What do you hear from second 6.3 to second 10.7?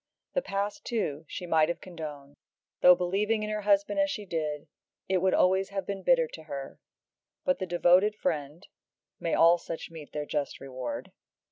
her, but the devoted friend may all such meet their just